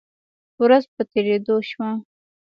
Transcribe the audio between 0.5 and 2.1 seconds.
ورځ په تیریدو شوه